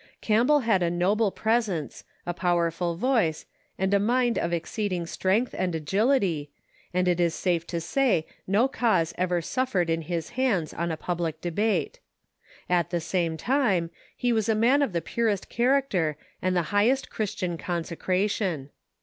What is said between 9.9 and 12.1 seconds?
in his hands on a public debate.